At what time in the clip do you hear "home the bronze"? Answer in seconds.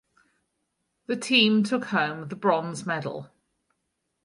1.85-2.87